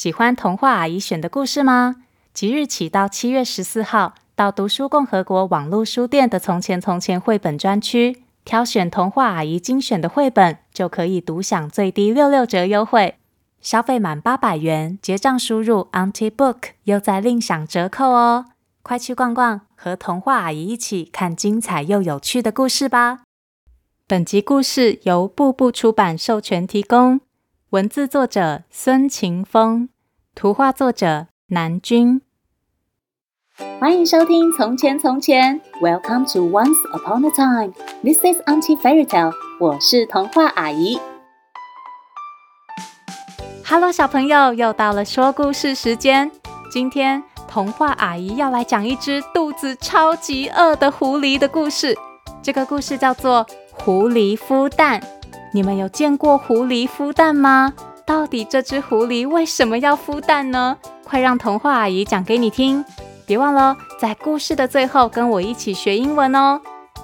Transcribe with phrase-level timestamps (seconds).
[0.00, 1.96] 喜欢童话阿姨选的故事吗？
[2.32, 13.16] 即日起到七月十四号，到读书共和国网络书店的《从前从前》绘本专区，挑选童话阿姨精选的绘本，就可以独享最低六六折优惠。
[13.60, 18.44] 消费满八百元，结账输入 Auntie Book，又再另享折扣哦！
[18.84, 23.22] 快去逛逛，和童话阿姨一起看精彩又有趣的故事吧。
[24.06, 27.20] 本集故事由步步出版授权提供，
[27.70, 29.90] 文字作者孙晴峰，
[30.34, 32.22] 图画作者南君。
[33.78, 40.98] 欢迎收听《从前从前》，Welcome to Once Upon a Time，This is Auntie Fairy Tale，我是童话阿姨。
[43.66, 46.30] Hello，小朋友，又到了说故事时间。
[46.72, 51.94] 今天童话阿姨要来讲一只肚子超级饿的狐狸的故事。
[52.42, 54.98] 这个故事叫做《狐狸孵蛋》。
[55.52, 57.72] 你们有见过狐狸孵蛋吗？
[58.06, 60.76] 到底这只狐狸为什么要孵蛋呢？
[61.04, 62.84] 快让童话阿姨讲给你听。
[63.26, 66.60] 别忘了，在故事的最后跟我一起学英文哦。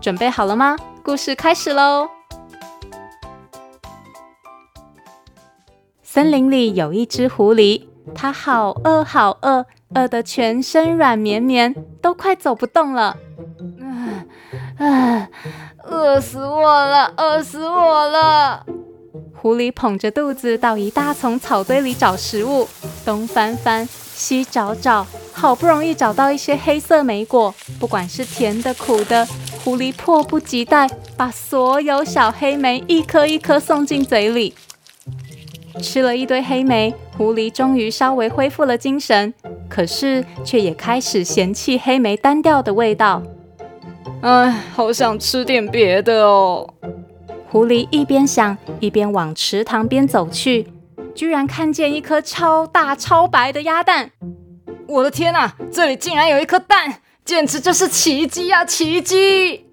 [0.00, 0.76] 准备好了吗？
[1.02, 2.08] 故事开始喽！
[6.02, 13.16] 森林里有一只狐狸，它好饿好饿，饿得全身软绵绵，都快走不动了。
[13.78, 14.26] 嗯，
[14.78, 15.28] 啊，
[15.90, 18.64] 饿死我了，饿死我了！
[19.34, 22.68] 狐狸捧着肚子到一大丛草堆里找食物，
[23.04, 29.26] 东翻翻，西找找，好不容易找到一些黑色莓果，不管是甜的苦的，
[29.64, 34.54] 狐狸迫不及待把所有小黑莓一颗一颗送进嘴里。
[35.80, 39.32] 吃了一堆黑莓，狐狸终于稍微恢复了精神，
[39.68, 43.22] 可是却也开始嫌弃黑莓单调的味道。
[44.20, 46.68] 哎，好想吃点别的哦！
[47.50, 50.66] 狐狸一边想，一边往池塘边走去，
[51.14, 54.10] 居然看见一颗超大超白的鸭蛋。
[54.88, 58.64] 我的天哪，这里竟然有一颗蛋，简直就是奇迹啊！
[58.64, 59.66] 奇迹！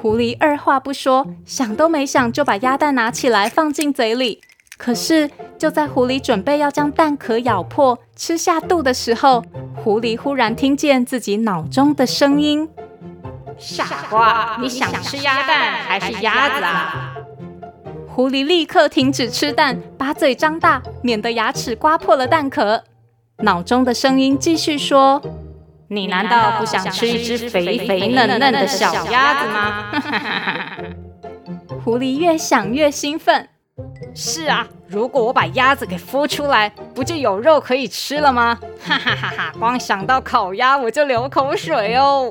[0.00, 4.40] 狐狸二话不说，想都没想就把鸭蛋拿起来放进嘴里。
[4.78, 5.28] 可是，
[5.58, 9.44] 就在狐狸准备要将蛋壳咬破吃下肚的时候，
[9.76, 12.68] 狐狸忽然听见自己脑中的声音
[13.58, 17.14] ：“傻瓜，你想吃鸭蛋还是鸭子啊？”
[18.08, 22.84] 狐狸立刻停止吃蛋，把嘴张大，免得牙齿刮破了蛋壳。
[23.38, 25.22] 脑中的声音继续说
[25.88, 29.84] ：“你难道不想吃一只肥肥嫩嫩的小鸭子吗？”
[31.82, 33.48] 狐狸越想越兴奋。
[34.14, 38.58] 是啊，如果我把鸭子给孵出来，不就有肉可以吃了吗？
[38.84, 39.52] 哈哈哈哈！
[39.58, 42.30] 光想到烤鸭我就流口水哦。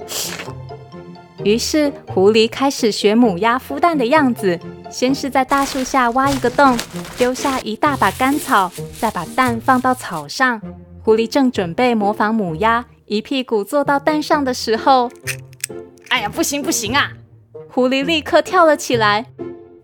[1.44, 4.60] 于是狐狸开始学母鸭孵蛋的样子，
[4.90, 6.78] 先是在大树下挖一个洞，
[7.18, 10.62] 丢下一大把干草，再把蛋放到草上。
[11.04, 15.10] 狐狸正准备模仿母鸭一屁股坐到蛋上的时候，
[16.10, 17.12] 哎呀，不行不行啊！
[17.70, 19.26] 狐狸立刻跳了起来。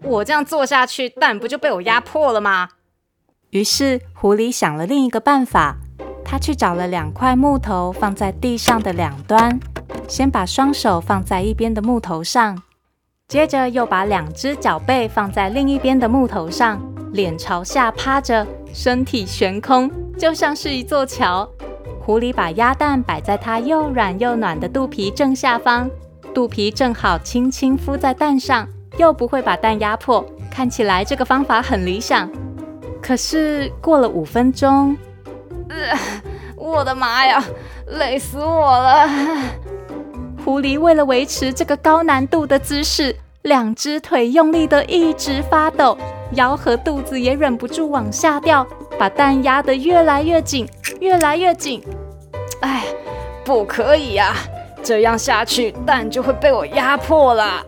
[0.03, 2.69] 我这样坐下去，蛋不就被我压破了吗？
[3.49, 5.77] 于是狐狸想了另一个办法，
[6.23, 9.59] 他去找了两块木头，放在地上的两端，
[10.07, 12.61] 先把双手放在一边的木头上，
[13.27, 16.81] 接着又把两只脚背放在另一边的木头上，
[17.11, 21.47] 脸朝下趴着，身体悬空，就像是一座桥。
[21.99, 25.89] 狐狸把鸭蛋摆在它又软又暖的肚皮正下方，
[26.33, 28.67] 肚皮正好轻轻敷在蛋上。
[28.97, 32.27] 又不会把蛋压破，看起来这个方法很理想。
[32.99, 34.97] 可是过了五分钟，
[35.69, 35.95] 呃，
[36.55, 37.43] 我的妈呀，
[37.85, 39.07] 累死我了！
[40.47, 45.97] 狐狸为了维持这个高难度的姿势，两只腿用力的一直发抖，
[46.35, 48.65] 腰和肚子也忍不住往下掉，
[48.97, 50.65] 把蛋压得越来越紧，
[51.01, 51.83] 越来越紧。
[52.61, 52.85] 哎，
[53.43, 54.37] 不可以呀，
[54.81, 57.65] 这样下去蛋就会被我压破了。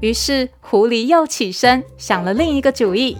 [0.00, 3.16] 于是狐狸又起身想了另一个主意，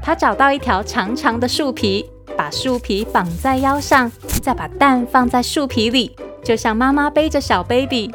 [0.00, 6.14] 他找到一条长长的树皮，把树皮绑在腰上，再把蛋放在树皮里，
[6.44, 8.08] 就像妈妈背着小 baby。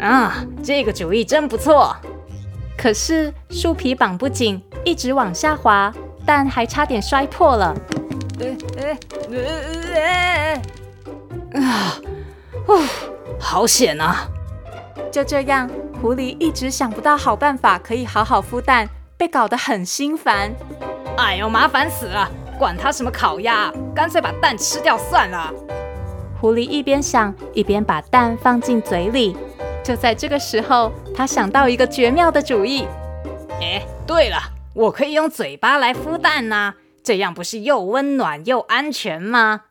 [0.00, 1.96] 啊，这个主意真不错。
[2.76, 5.92] 可是树皮绑不紧，一直往下滑，
[6.26, 7.74] 蛋还差点摔破了。
[11.54, 11.96] 啊，
[12.66, 12.74] 呼，
[13.38, 14.26] 好险啊！
[15.10, 15.70] 就这样。
[16.02, 18.86] 狐狸一直想不到好办法可以好好孵蛋，
[19.16, 20.52] 被搞得很心烦。
[21.16, 22.28] 哎呦，麻烦死了！
[22.58, 25.50] 管它什么烤鸭，干脆把蛋吃掉算了。
[26.40, 29.34] 狐狸一边想，一边把蛋放进嘴里。
[29.84, 32.86] 就在这个时候，他想到一个绝妙的主意。
[33.60, 34.38] 哎，对了，
[34.74, 36.72] 我可以用嘴巴来孵蛋呐，
[37.04, 39.64] 这样不是又温暖又安全吗？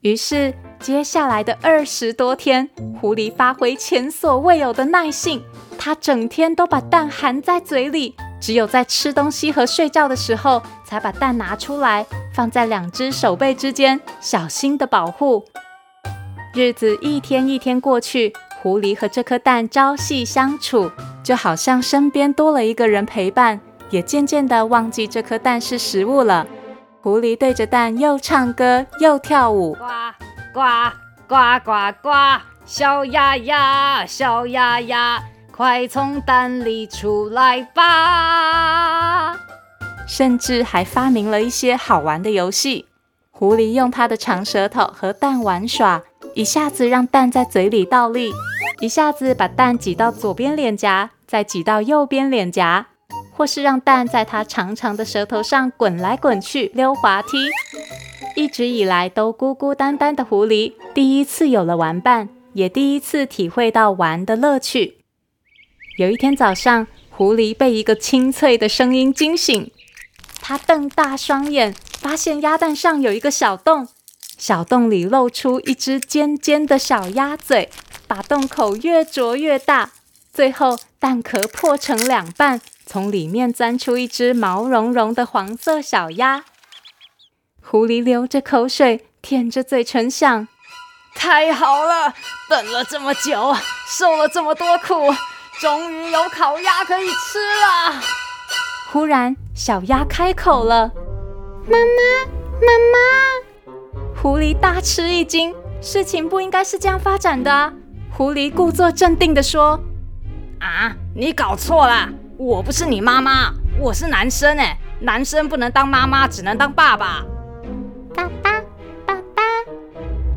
[0.00, 2.68] 于是，接下来的二十多天，
[3.00, 5.42] 狐狸发挥前所未有的耐性，
[5.78, 12.04] 它整天都把蛋含在嘴里，只有在吃东西和睡觉的时候，才把蛋拿出来，
[12.34, 15.44] 放在两只手背之间，小心的保护。
[16.54, 18.32] 日子一天一天过去，
[18.66, 20.90] 狐狸和这颗蛋朝夕相处，
[21.22, 23.60] 就好像身边多了一个人陪伴，
[23.90, 26.44] 也渐渐的忘记这颗蛋是食物了。
[27.00, 29.86] 狐狸对着蛋又唱歌又跳舞，呱
[30.52, 30.90] 呱
[31.28, 32.10] 呱呱呱，
[32.64, 35.22] 小鸭鸭，小鸭鸭，
[35.52, 39.36] 快从蛋里出来吧！
[40.08, 42.86] 甚至还发明了一些好玩的游戏。
[43.30, 46.02] 狐狸用它的长舌头和蛋玩耍。
[46.34, 48.30] 一下子让蛋在嘴里倒立，
[48.80, 52.88] 一下子把蛋挤到左边脸颊，再挤到右边脸颊，
[53.32, 57.48] 或是让蛋在它长长的舌头上滚来滚去溜滑梯。
[58.34, 64.98] 一直以来都孤孤单单的狐狸，第一次有了玩伴，也第一次体会到玩的乐趣。
[65.96, 69.70] 有一天早上，狐狸被一个清脆的声音惊醒，
[70.42, 73.88] 它瞪大双眼，发现鸭蛋上有一个小洞。
[74.36, 77.70] 小洞里露出一只尖尖的小鸭嘴，
[78.06, 79.90] 把洞口越啄越大，
[80.32, 86.44] 最后蛋壳破成两半，从里面钻出一只毛茸茸的黄色小鸭。
[87.62, 90.46] 狐狸流着口水，舔着嘴唇想：
[91.16, 92.14] 太好了，
[92.48, 93.56] 等了这么久，
[93.88, 95.12] 受了这么多苦，
[95.60, 98.00] 终于有烤鸭可以吃了。
[98.92, 100.92] 忽然，小鸭开口了
[101.66, 102.30] ：“妈妈，
[102.60, 103.74] 妈妈。”
[104.22, 107.72] 狐狸大吃一惊，事情不应该是这样发展的啊。
[108.16, 109.78] 狐狸故作镇定地说
[110.58, 112.08] ：“啊，你搞错了，
[112.38, 117.22] 我不是你妈妈，我是男生哎，男生不能当妈妈，只能当爸爸。”
[118.16, 118.62] 爸爸，
[119.04, 119.42] 爸爸。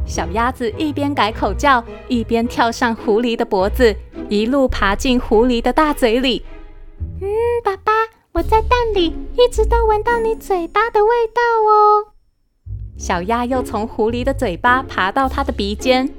[0.06, 3.96] 小鸭子一边改口叫，一边跳上狐狸的脖子，
[4.28, 6.44] 一路爬进狐狸的大嘴里。
[7.22, 7.30] 嗯，
[7.64, 7.94] 爸爸，
[8.34, 12.12] 我在蛋里一直都闻到你嘴巴的味道哦。
[12.98, 16.10] 小鸭又从狐狸的嘴巴爬到它的鼻尖，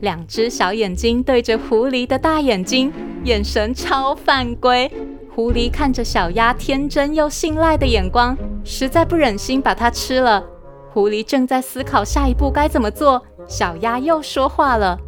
[0.00, 2.92] 两只小眼睛对着狐狸的大眼睛，
[3.24, 4.90] 眼神超犯规。
[5.34, 10.44] 狐狸看着小鸭天真又信赖的眼光，实在不忍心把它吃了。
[10.92, 14.98] 狐狸正在思考下一步该怎么做，小鸭又说话了：“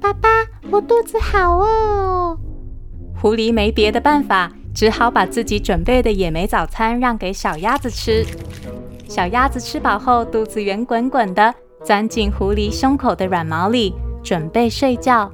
[0.00, 0.28] 爸爸，
[0.70, 2.38] 我肚子好饿哦。”
[3.20, 8.24] 狐狸没别的办法，只好把自己准备的野莓早餐让给小鸭子吃。
[9.08, 11.52] 小鸭子吃饱后，肚子圆滚滚的，
[11.82, 13.92] 钻进狐狸胸口的软毛里，
[14.28, 15.32] 准备睡觉。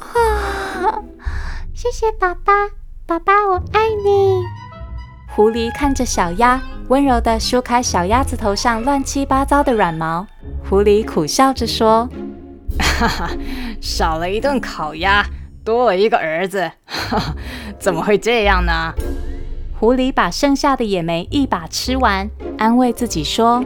[0.00, 0.98] 啊，
[1.72, 2.52] 谢谢爸爸，
[3.06, 4.42] 爸爸我爱你。
[5.28, 10.26] 狐狸看着小鸭，温柔地梳开小鸭子头上乱七八糟的软毛。
[10.68, 12.08] 狐狸苦笑着说
[12.98, 13.30] ：“哈哈，
[13.80, 15.24] 少了一顿烤鸭，
[15.64, 17.36] 多了一个儿子，哈哈，
[17.78, 18.92] 怎么会这样呢？”
[19.78, 22.28] 狐狸把剩下的野莓一把吃完，
[22.58, 23.64] 安慰自己说：“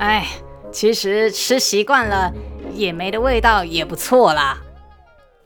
[0.00, 0.26] 哎，
[0.70, 2.30] 其实吃习惯了，
[2.76, 4.58] 野莓的味道也不错啦。”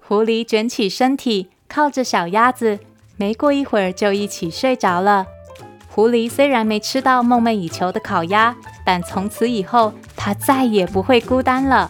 [0.07, 2.81] 狐狸卷起身体，靠着小鸭子，
[3.17, 5.27] 没过一会儿就一起睡着了。
[5.89, 11.89] 狐狸虽然没吃到梦寐以求的烤鸭，但从此以后，它再也不会孤单了。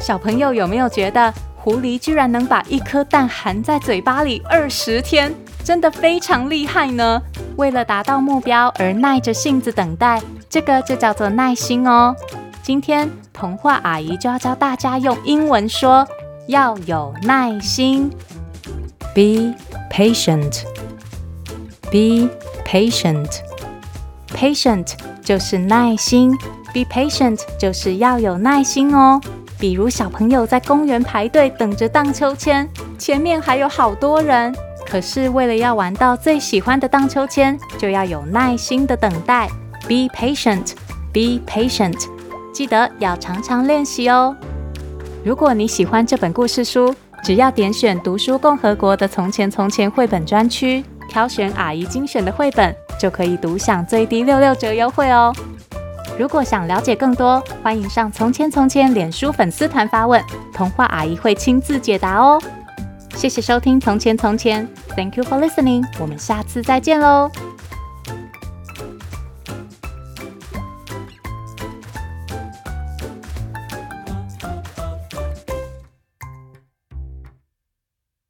[0.00, 1.32] 小朋友有没有觉得？
[1.56, 5.34] 狐狸居然能把一颗蛋含在嘴巴里二十天，
[5.64, 7.22] 真的非常厉害呢！
[7.56, 10.20] 为了达到目标而耐着性子等待，
[10.54, 12.14] 这个就叫做耐心哦。
[12.62, 16.06] 今天童话阿姨就要教大家用英文说
[16.46, 18.08] 要有耐心
[19.12, 19.52] ，Be
[19.90, 20.62] patient.
[21.90, 22.30] Be
[22.64, 23.40] patient.
[24.28, 24.92] Patient
[25.24, 26.38] 就是耐心
[26.72, 29.20] ，Be patient 就是要有耐心哦。
[29.58, 34.54] 比如小朋友在公园排队等着荡秋千，前面还有好多人，
[34.88, 39.48] 可是为了要玩到最喜欢的荡秋千，就要有耐心的等待。
[39.86, 40.72] Be patient,
[41.12, 42.06] be patient，
[42.54, 44.34] 记得要常常练习哦。
[45.22, 55.30] 如果你喜欢这本故事书，只要点选读书共和国的《从前从前》绘本专区，挑选阿姨精选的绘本，就可以独享最低六六折优惠哦。
[56.18, 60.22] 如果想了解更多，欢迎上“从前从前”脸书粉丝团发问，
[60.54, 62.40] 童话阿姨会亲自解答哦。
[63.14, 67.30] 谢谢收听《从前从前》，Thank you for listening，我们下次再见喽。